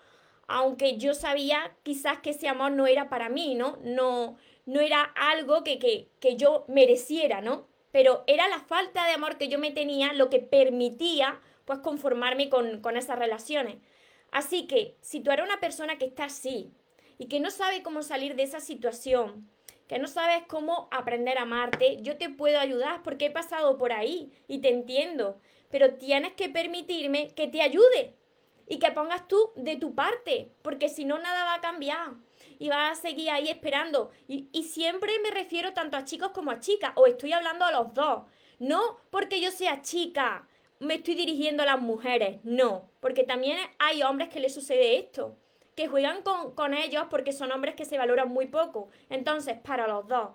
aunque 0.46 0.98
yo 0.98 1.14
sabía 1.14 1.74
quizás 1.84 2.18
que 2.20 2.30
ese 2.30 2.48
amor 2.48 2.72
no 2.72 2.86
era 2.86 3.08
para 3.08 3.30
mí, 3.30 3.54
¿no? 3.54 3.78
No, 3.82 4.36
no 4.66 4.80
era 4.80 5.02
algo 5.02 5.64
que, 5.64 5.78
que, 5.78 6.10
que 6.20 6.36
yo 6.36 6.66
mereciera, 6.68 7.40
¿no? 7.40 7.66
Pero 7.92 8.24
era 8.26 8.46
la 8.48 8.60
falta 8.60 9.06
de 9.06 9.12
amor 9.12 9.38
que 9.38 9.48
yo 9.48 9.58
me 9.58 9.70
tenía 9.70 10.12
lo 10.12 10.28
que 10.28 10.40
permitía 10.40 11.40
pues 11.64 11.78
conformarme 11.78 12.50
con, 12.50 12.80
con 12.82 12.98
esas 12.98 13.18
relaciones. 13.18 13.76
Así 14.30 14.66
que 14.66 14.96
si 15.00 15.20
tú 15.20 15.30
eres 15.30 15.46
una 15.46 15.60
persona 15.60 15.96
que 15.96 16.04
está 16.04 16.24
así 16.24 16.72
y 17.18 17.26
que 17.26 17.40
no 17.40 17.50
sabe 17.50 17.82
cómo 17.82 18.02
salir 18.02 18.36
de 18.36 18.42
esa 18.42 18.60
situación, 18.60 19.48
que 19.88 19.98
no 19.98 20.06
sabes 20.06 20.44
cómo 20.46 20.88
aprender 20.90 21.38
a 21.38 21.42
amarte, 21.42 22.00
yo 22.02 22.16
te 22.16 22.28
puedo 22.28 22.60
ayudar 22.60 23.02
porque 23.02 23.26
he 23.26 23.30
pasado 23.30 23.78
por 23.78 23.92
ahí 23.92 24.30
y 24.46 24.58
te 24.58 24.68
entiendo, 24.68 25.40
pero 25.70 25.94
tienes 25.94 26.34
que 26.34 26.48
permitirme 26.48 27.34
que 27.34 27.48
te 27.48 27.62
ayude 27.62 28.14
y 28.66 28.78
que 28.78 28.92
pongas 28.92 29.26
tú 29.26 29.50
de 29.56 29.76
tu 29.76 29.94
parte, 29.94 30.52
porque 30.62 30.90
si 30.90 31.04
no 31.06 31.18
nada 31.18 31.44
va 31.44 31.54
a 31.54 31.60
cambiar 31.60 32.12
y 32.58 32.68
vas 32.68 32.98
a 32.98 33.00
seguir 33.00 33.30
ahí 33.30 33.48
esperando. 33.48 34.10
Y, 34.28 34.48
y 34.52 34.64
siempre 34.64 35.12
me 35.22 35.30
refiero 35.30 35.72
tanto 35.72 35.96
a 35.96 36.04
chicos 36.04 36.30
como 36.32 36.50
a 36.50 36.60
chicas, 36.60 36.92
o 36.94 37.06
estoy 37.06 37.32
hablando 37.32 37.64
a 37.64 37.72
los 37.72 37.94
dos. 37.94 38.24
No 38.58 38.98
porque 39.10 39.40
yo 39.40 39.50
sea 39.50 39.80
chica, 39.80 40.46
me 40.80 40.94
estoy 40.94 41.14
dirigiendo 41.14 41.62
a 41.62 41.66
las 41.66 41.80
mujeres, 41.80 42.40
no, 42.44 42.90
porque 43.00 43.24
también 43.24 43.58
hay 43.78 44.02
hombres 44.02 44.28
que 44.28 44.40
les 44.40 44.54
sucede 44.54 44.98
esto, 44.98 45.36
que 45.78 45.86
juegan 45.86 46.22
con, 46.22 46.74
ellos 46.74 47.04
porque 47.08 47.32
son 47.32 47.52
hombres 47.52 47.76
que 47.76 47.84
se 47.84 47.98
valoran 47.98 48.28
muy 48.30 48.46
poco. 48.46 48.88
Entonces, 49.10 49.56
para 49.58 49.86
los 49.86 50.08
dos, 50.08 50.30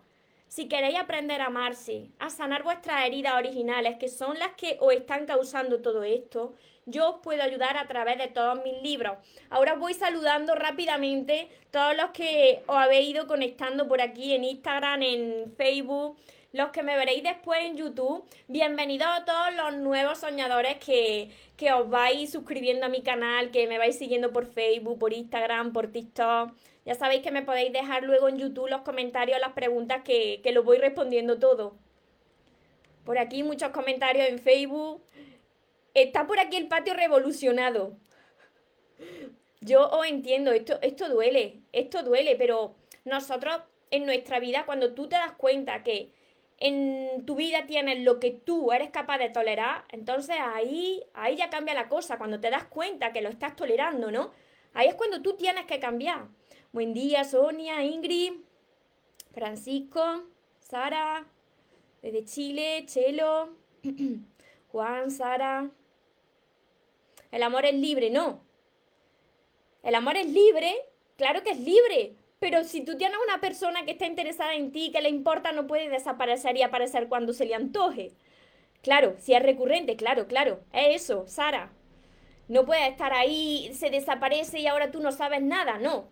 si 0.48 0.70
queréis 0.70 0.98
aprender 0.98 1.42
a 1.42 1.48
amarse, 1.48 2.12
a 2.18 2.30
sanar 2.30 2.64
vuestras 2.64 3.06
heridas 3.06 3.34
originales, 3.34 3.98
que 3.98 4.08
son 4.08 4.40
las 4.40 4.54
que 4.54 4.78
os 4.80 4.94
están 4.94 5.26
causando 5.26 5.82
todo 5.82 6.06
esto, 6.06 6.54
yo 6.86 7.10
os 7.10 7.16
puedo 7.22 7.44
ayudar 7.44 7.76
a 7.76 7.88
través 7.88 8.20
de 8.20 8.30
todos 8.30 8.64
mis 8.64 8.82
libros. 8.82 9.18
Ahora 9.50 9.74
os 9.74 9.80
voy 9.80 9.94
saludando 9.94 10.56
rápidamente 10.56 11.50
todos 11.72 11.94
los 11.98 12.12
que 12.12 12.64
os 12.66 12.78
habéis 12.78 13.10
ido 13.10 13.28
conectando 13.28 13.86
por 13.90 14.00
aquí 14.00 14.32
en 14.32 14.46
Instagram, 14.46 15.04
en 15.04 15.54
Facebook, 15.58 16.18
los 16.54 16.70
que 16.70 16.84
me 16.84 16.96
veréis 16.96 17.24
después 17.24 17.62
en 17.62 17.76
YouTube, 17.76 18.24
bienvenidos 18.48 19.08
a 19.08 19.26
todos 19.26 19.56
los 19.56 19.74
nuevos 19.82 20.20
soñadores 20.20 20.78
que, 20.78 21.32
os 21.74 21.90
vais 21.90 22.32
suscribiendo 22.32 22.86
a 22.86 22.90
mi 22.90 23.02
canal, 23.02 23.50
que 23.50 23.68
me 23.68 23.80
vais 23.80 23.98
siguiendo 23.98 24.32
por 24.32 24.46
Facebook, 24.46 25.00
por 25.00 25.14
Instagram, 25.14 25.74
por 25.74 25.92
TikTok. 25.92 26.54
Ya 26.86 26.94
sabéis 26.94 27.24
que 27.24 27.32
me 27.32 27.42
podéis 27.42 27.74
dejar 27.74 28.04
luego 28.04 28.30
en 28.30 28.38
YouTube 28.38 28.70
los 28.70 28.82
comentarios, 28.82 29.40
las 29.40 29.54
preguntas 29.54 30.04
que, 30.04 30.42
que 30.44 30.52
los 30.52 30.64
voy 30.64 30.78
respondiendo 30.78 31.40
todo. 31.40 31.76
Por 33.04 33.18
aquí 33.18 33.42
muchos 33.42 33.70
comentarios 33.70 34.30
en 34.30 34.38
Facebook. 34.38 35.02
Está 35.96 36.28
por 36.28 36.40
aquí 36.40 36.58
el 36.58 36.68
patio 36.68 36.94
revolucionado. 36.94 37.98
Yo 39.60 39.90
os 39.90 40.06
entiendo, 40.06 40.52
esto, 40.52 40.78
esto 40.84 41.10
duele, 41.10 41.62
esto 41.72 42.04
duele, 42.04 42.36
pero 42.36 42.76
nosotros 43.06 43.60
en 43.90 44.06
nuestra 44.06 44.40
vida, 44.40 44.66
cuando 44.68 44.94
tú 44.94 45.08
te 45.08 45.16
das 45.16 45.32
cuenta 45.34 45.82
que 45.82 46.12
en 46.58 47.26
tu 47.26 47.36
vida 47.36 47.66
tienes 47.66 48.00
lo 48.00 48.20
que 48.20 48.32
tú 48.32 48.72
eres 48.72 48.90
capaz 48.92 49.18
de 49.18 49.30
tolerar, 49.30 49.86
entonces 49.90 50.36
ahí, 50.40 51.04
ahí 51.14 51.36
ya 51.36 51.50
cambia 51.50 51.74
la 51.74 51.90
cosa, 51.90 52.18
cuando 52.18 52.40
te 52.40 52.50
das 52.50 52.66
cuenta 52.66 53.12
que 53.12 53.22
lo 53.22 53.30
estás 53.30 53.56
tolerando, 53.56 54.12
¿no? 54.12 54.32
Ahí 54.74 54.88
es 54.88 54.96
cuando 54.96 55.22
tú 55.22 55.34
tienes 55.34 55.66
que 55.66 55.80
cambiar. 55.80 56.28
Buen 56.72 56.94
día, 56.94 57.24
Sonia, 57.24 57.84
Ingrid, 57.84 58.34
Francisco, 59.32 60.24
Sara, 60.60 61.28
desde 62.02 62.26
Chile, 62.26 62.84
Chelo, 62.88 63.56
Juan, 64.72 65.12
Sara. 65.12 65.70
El 67.32 67.44
amor 67.44 67.66
es 67.66 67.74
libre, 67.74 68.10
no. 68.10 68.42
El 69.84 69.96
amor 69.96 70.16
es 70.18 70.28
libre, 70.28 70.74
claro 71.18 71.44
que 71.44 71.52
es 71.52 71.60
libre, 71.60 72.16
pero 72.44 72.66
si 72.66 72.84
tú 72.84 72.98
tienes 72.98 73.18
una 73.26 73.40
persona 73.40 73.86
que 73.86 73.92
está 73.92 74.06
interesada 74.06 74.54
en 74.54 74.74
ti, 74.74 74.92
que 74.92 75.02
le 75.02 75.08
importa, 75.08 75.54
no 75.54 75.66
puede 75.66 75.88
desaparecer 75.88 76.58
y 76.58 76.62
aparecer 76.62 77.08
cuando 77.08 77.32
se 77.32 77.46
le 77.46 77.56
antoje. 77.56 78.12
Claro, 78.82 79.16
si 79.18 79.34
es 79.34 79.42
recurrente, 79.42 79.96
claro, 79.96 80.28
claro. 80.28 80.60
Es 80.74 81.04
eso, 81.04 81.26
Sara. 81.26 81.72
No 82.50 82.66
puede 82.66 82.86
estar 82.90 83.14
ahí, 83.14 83.74
se 83.74 83.90
desaparece 83.90 84.60
y 84.60 84.68
ahora 84.68 84.92
tú 84.92 85.00
no 85.00 85.14
sabes 85.14 85.42
nada, 85.42 85.78
no. 85.78 86.10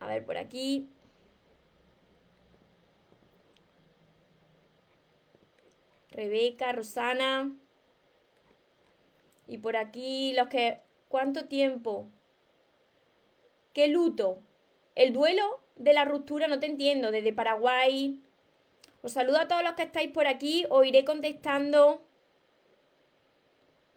A 0.00 0.06
ver, 0.06 0.24
por 0.24 0.38
aquí. 0.38 0.88
Rebeca, 6.10 6.72
Rosana. 6.72 7.54
Y 9.46 9.58
por 9.58 9.76
aquí 9.76 10.32
los 10.32 10.48
que... 10.48 10.80
¿Cuánto 11.08 11.44
tiempo? 11.44 12.08
¿Qué 13.74 13.88
luto? 13.88 14.45
El 14.96 15.12
duelo 15.12 15.60
de 15.76 15.92
la 15.92 16.06
ruptura, 16.06 16.48
no 16.48 16.58
te 16.58 16.66
entiendo, 16.66 17.12
desde 17.12 17.32
Paraguay. 17.32 18.18
Os 19.02 19.12
saludo 19.12 19.38
a 19.38 19.46
todos 19.46 19.62
los 19.62 19.74
que 19.74 19.84
estáis 19.84 20.10
por 20.10 20.26
aquí, 20.26 20.64
os 20.70 20.84
iré 20.84 21.04
contestando. 21.04 22.02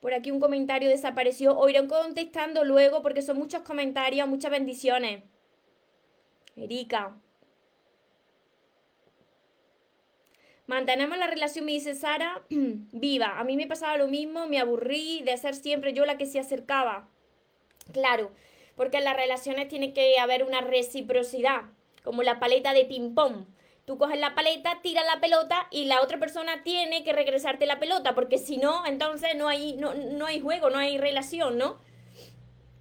Por 0.02 0.14
aquí 0.14 0.30
un 0.30 0.42
comentario 0.42 0.90
desapareció, 0.90 1.58
os 1.58 1.70
iré 1.70 1.88
contestando 1.88 2.66
luego 2.66 3.02
porque 3.02 3.22
son 3.22 3.38
muchos 3.38 3.64
comentarios, 3.64 4.28
muchas 4.28 4.52
bendiciones. 4.52 5.24
Erika. 6.58 7.16
Mantenemos 10.68 11.18
la 11.18 11.28
relación, 11.28 11.66
me 11.66 11.72
dice 11.72 11.96
Sara, 11.96 12.44
viva. 12.50 13.40
A 13.40 13.44
mí 13.46 13.56
me 13.56 13.68
pasaba 13.68 13.98
lo 13.98 14.08
mismo, 14.08 14.48
me 14.48 14.60
aburrí 14.60 15.24
de 15.24 15.38
ser 15.38 15.56
siempre 15.56 15.94
yo 15.94 16.06
la 16.06 16.18
que 16.18 16.26
se 16.26 16.40
acercaba. 16.40 17.08
Claro, 17.94 18.32
porque 18.80 19.00
en 19.00 19.04
las 19.04 19.18
relaciones 19.18 19.68
tiene 19.68 19.92
que 19.92 20.18
haber 20.20 20.46
una 20.46 20.62
reciprocidad, 20.62 21.64
como 22.02 22.24
la 22.24 22.40
paleta 22.40 22.72
de 22.72 22.86
ping-pong. 22.86 23.46
Tú 23.84 23.98
coges 23.98 24.18
la 24.18 24.36
paleta, 24.36 24.80
tiras 24.82 25.04
la 25.06 25.20
pelota 25.20 25.68
y 25.70 25.84
la 25.84 26.02
otra 26.02 26.18
persona 26.18 26.64
tiene 26.64 27.04
que 27.04 27.12
regresarte 27.12 27.66
la 27.66 27.82
pelota, 27.82 28.16
porque 28.16 28.38
si 28.38 28.56
no, 28.56 28.86
entonces 28.86 29.36
no 29.36 29.50
hay, 29.50 29.76
no, 29.76 29.96
no 29.96 30.28
hay 30.28 30.40
juego, 30.40 30.70
no 30.70 30.78
hay 30.78 30.98
relación, 30.98 31.58
¿no? 31.58 31.78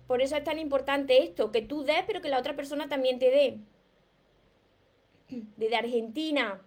Por 0.06 0.22
eso 0.22 0.36
es 0.36 0.44
tan 0.44 0.60
importante 0.60 1.20
esto, 1.24 1.50
que 1.50 1.62
tú 1.62 1.82
des, 1.82 2.04
pero 2.06 2.20
que 2.20 2.28
la 2.28 2.38
otra 2.38 2.54
persona 2.54 2.88
también 2.88 3.18
te 3.18 3.32
dé. 3.32 3.58
Desde 5.56 5.74
Argentina. 5.74 6.62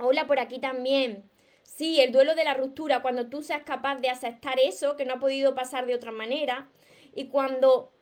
Hola 0.00 0.26
por 0.26 0.40
aquí 0.40 0.58
también. 0.58 1.30
Sí, 1.62 2.00
el 2.00 2.10
duelo 2.10 2.34
de 2.34 2.42
la 2.42 2.54
ruptura, 2.54 3.00
cuando 3.00 3.28
tú 3.28 3.44
seas 3.44 3.62
capaz 3.62 4.00
de 4.00 4.10
aceptar 4.10 4.58
eso, 4.58 4.96
que 4.96 5.04
no 5.04 5.14
ha 5.14 5.20
podido 5.20 5.54
pasar 5.54 5.86
de 5.86 5.94
otra 5.94 6.10
manera, 6.10 6.68
y 7.14 7.28
cuando 7.28 7.92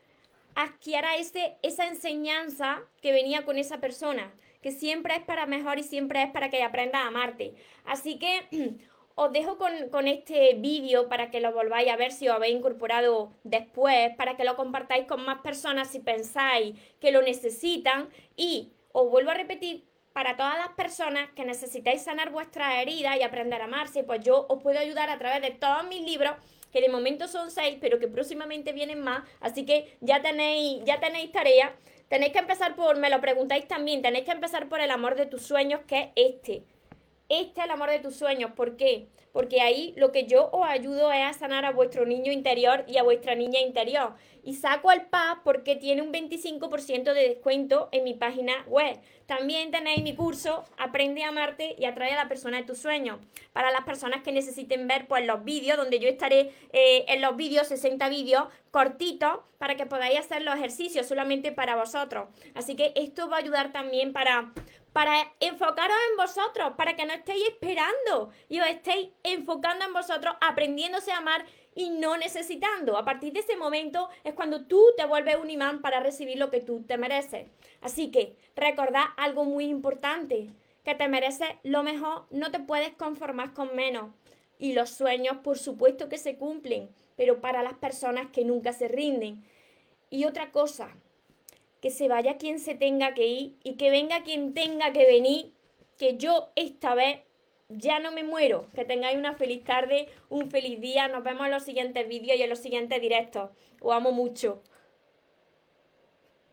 adquiera 0.57 1.17
ese, 1.17 1.59
esa 1.63 1.87
enseñanza 1.87 2.83
que 3.01 3.13
venía 3.13 3.45
con 3.45 3.59
esa 3.59 3.79
persona, 3.79 4.35
que 4.63 4.73
siempre 4.73 5.15
es 5.15 5.23
para 5.23 5.47
mejor 5.47 5.79
y 5.79 5.85
siempre 5.85 6.23
es 6.23 6.31
para 6.31 6.51
que 6.51 6.63
aprenda 6.63 7.03
a 7.03 7.09
amarte. 7.09 7.55
Así 7.85 8.19
que 8.19 8.49
os 9.15 9.33
dejo 9.33 9.59
con, 9.59 9.91
con 9.91 10.09
este 10.09 10.55
vídeo 10.55 11.09
para 11.09 11.31
que 11.31 11.41
lo 11.41 11.53
volváis 11.53 11.91
a 11.91 11.97
ver 11.97 12.11
si 12.11 12.27
os 12.29 12.35
habéis 12.35 12.57
incorporado 12.57 13.33
después, 13.45 14.17
para 14.17 14.37
que 14.37 14.45
lo 14.45 14.57
compartáis 14.57 15.07
con 15.07 15.25
más 15.25 15.41
personas 15.43 15.91
si 15.91 16.01
pensáis 16.01 16.75
que 17.01 17.13
lo 17.13 17.21
necesitan 17.23 18.09
y 18.35 18.73
os 18.93 19.11
vuelvo 19.11 19.31
a 19.31 19.35
repetir 19.35 19.85
para 20.15 20.37
todas 20.37 20.57
las 20.57 20.71
personas 20.71 21.29
que 21.37 21.45
necesitáis 21.45 22.01
sanar 22.01 22.31
vuestras 22.31 22.77
heridas 22.77 23.19
y 23.19 23.23
aprender 23.23 23.61
a 23.61 23.65
amarse, 23.67 24.03
pues 24.03 24.23
yo 24.25 24.47
os 24.49 24.63
puedo 24.63 24.79
ayudar 24.79 25.11
a 25.11 25.19
través 25.19 25.43
de 25.43 25.51
todos 25.51 25.87
mis 25.89 26.01
libros 26.01 26.33
que 26.77 26.83
de 26.83 26.91
momento 26.91 27.27
son 27.27 27.51
seis, 27.51 27.79
pero 27.81 27.99
que 27.99 28.07
próximamente 28.07 28.75
vienen 28.75 29.01
más, 29.01 29.27
así 29.41 29.65
que 29.65 29.97
ya 30.03 30.21
tenéis, 30.21 30.85
ya 30.85 31.01
tenéis 31.01 31.33
tarea. 31.33 31.75
Tenéis 32.11 32.35
que 32.35 32.39
empezar 32.39 32.77
por, 32.77 32.99
me 32.99 33.09
lo 33.09 33.19
preguntáis 33.23 33.67
también, 33.67 34.03
tenéis 34.03 34.27
que 34.27 34.33
empezar 34.33 34.69
por 34.69 34.81
el 34.81 34.91
amor 34.91 35.15
de 35.17 35.25
tus 35.25 35.41
sueños, 35.41 35.81
que 35.89 36.13
es 36.15 36.35
este. 36.35 36.65
Este 37.29 37.61
es 37.61 37.65
el 37.65 37.73
amor 37.73 37.91
de 37.91 37.99
tus 37.99 38.15
sueños. 38.15 38.53
¿Por 38.53 38.77
qué? 38.77 39.09
Porque 39.33 39.61
ahí 39.61 39.93
lo 39.97 40.13
que 40.13 40.27
yo 40.27 40.49
os 40.53 40.67
ayudo 40.67 41.11
es 41.13 41.25
a 41.25 41.33
sanar 41.33 41.65
a 41.65 41.73
vuestro 41.73 42.07
niño 42.07 42.31
interior 42.31 42.85
y 42.87 42.99
a 42.99 43.03
vuestra 43.03 43.35
niña 43.35 43.61
interior. 43.61 44.15
Y 44.45 44.55
saco 44.55 44.91
al 44.91 45.07
PAP 45.07 45.43
porque 45.43 45.75
tiene 45.75 46.03
un 46.03 46.13
25% 46.13 47.13
de 47.13 47.29
descuento 47.29 47.89
en 47.91 48.05
mi 48.05 48.15
página 48.15 48.53
web. 48.69 48.97
También 49.27 49.73
tenéis 49.73 50.05
mi 50.05 50.15
curso 50.15 50.65
Aprende 50.79 51.25
a 51.25 51.29
amarte 51.29 51.75
y 51.79 51.85
atrae 51.85 52.13
a 52.13 52.17
la 52.17 52.29
persona 52.29 52.59
de 52.59 52.63
tus 52.63 52.79
sueños. 52.79 53.19
Para 53.53 53.73
las 53.73 53.85
personas 53.85 54.23
que 54.23 54.31
necesiten 54.31 54.87
ver 54.87 55.09
pues, 55.09 55.27
los 55.27 55.43
vídeos, 55.43 55.77
donde 55.77 55.99
yo 55.99 56.09
estaré 56.09 56.53
eh, 56.73 57.05
en 57.09 57.21
los 57.21 57.37
vídeos, 57.37 57.67
60 57.67 58.09
vídeos 58.09 58.45
cortitos, 58.71 59.41
para 59.59 59.75
que 59.75 59.87
podáis 59.87 60.21
hacer 60.21 60.43
los 60.43 60.55
ejercicios 60.55 61.07
solamente 61.07 61.51
para 61.51 61.75
vosotros. 61.75 62.29
Así 62.55 62.77
que 62.77 62.93
esto 62.95 63.29
va 63.29 63.37
a 63.37 63.41
ayudar 63.41 63.73
también 63.73 64.13
para 64.13 64.53
para 64.97 65.31
enfocaros 65.41 65.97
en 66.11 66.17
vosotros, 66.17 66.73
para 66.79 66.97
que 66.97 67.05
no 67.05 67.13
estéis 67.13 67.47
esperando 67.49 68.31
y 68.49 68.61
os 68.61 68.67
estéis 68.67 69.11
enfocando 69.25 69.85
en 69.85 69.93
vosotros, 69.93 70.35
aprendiéndose 70.41 71.13
a 71.13 71.19
amar 71.19 71.45
y 71.75 71.91
no 71.91 72.17
necesitando. 72.17 72.97
A 72.97 73.05
partir 73.05 73.35
de 73.35 73.41
ese 73.41 73.57
momento 73.57 74.09
es 74.25 74.33
cuando 74.33 74.65
tú 74.65 74.83
te 74.97 75.05
vuelves 75.05 75.37
un 75.37 75.51
imán 75.51 75.83
para 75.83 76.01
recibir 76.01 76.39
lo 76.39 76.49
que 76.49 76.63
tú 76.63 76.83
te 76.89 76.97
mereces. 76.97 77.47
Así 77.83 78.11
que 78.11 78.39
recordad 78.57 79.05
algo 79.19 79.45
muy 79.45 79.67
importante, 79.67 80.49
que 80.83 80.95
te 80.95 81.09
mereces 81.09 81.51
lo 81.63 81.83
mejor, 81.83 82.25
no 82.31 82.51
te 82.51 82.61
puedes 82.61 82.95
conformar 82.95 83.53
con 83.53 83.77
menos. 83.77 84.15
Y 84.59 84.73
los 84.73 84.89
sueños, 84.89 85.37
por 85.45 85.59
supuesto 85.59 86.09
que 86.09 86.17
se 86.17 86.39
cumplen, 86.39 86.89
pero 87.17 87.43
para 87.43 87.63
las 87.63 87.75
personas 87.75 88.29
que 88.33 88.47
nunca 88.47 88.73
se 88.73 88.89
rinden. 88.89 89.45
Y 90.09 90.25
otra 90.25 90.53
cosa, 90.53 90.89
que 91.87 91.93
se 91.93 92.09
vaya 92.09 92.37
quien 92.37 92.59
se 92.59 92.75
tenga 92.75 93.15
que 93.15 93.29
ir 93.29 93.57
y 93.63 93.75
que 93.75 93.91
venga 93.91 94.25
quien 94.25 94.55
tenga 94.55 94.93
que 94.93 95.07
venir, 95.07 95.53
que 95.97 96.17
yo 96.17 96.51
esta 96.57 96.97
vez 96.97 97.21
ya 97.69 98.01
no 98.01 98.11
me 98.11 98.25
muero. 98.25 98.67
Que 98.75 98.85
tengáis 98.85 99.17
una 99.17 99.35
feliz 99.35 99.63
tarde, 99.63 100.09
un 100.29 100.51
feliz 100.51 100.81
día. 100.81 101.07
Nos 101.07 101.23
vemos 101.23 101.47
en 101.47 101.53
los 101.53 101.63
siguientes 101.63 102.09
vídeos 102.09 102.37
y 102.41 102.43
en 102.43 102.51
los 102.51 102.59
siguientes 102.59 103.01
directos. 103.01 103.51
Os 103.81 103.95
amo 103.95 104.11
mucho. 104.11 104.65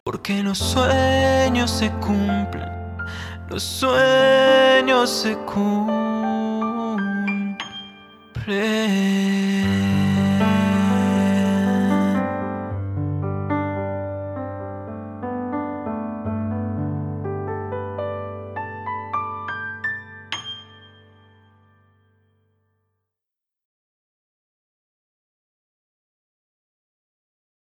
Porque 0.04 0.44
los 0.44 0.60
sueños 0.60 1.72
se 1.72 1.90
cumplen, 1.94 2.70
los 3.50 3.63
sueños 3.63 5.10
se 5.10 5.36
cumplen. 5.48 6.13